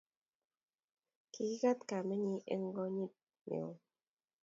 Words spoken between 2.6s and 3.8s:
konyit ne o